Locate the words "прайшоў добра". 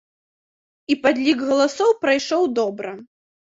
2.07-2.99